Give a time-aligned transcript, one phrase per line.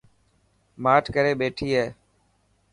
[0.83, 1.85] ماٺ ڪري ٻيٺي هي.